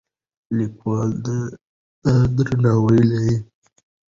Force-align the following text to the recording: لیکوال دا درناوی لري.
لیکوال 0.57 1.09
دا 1.25 1.37
درناوی 2.35 3.01
لري. 3.09 3.35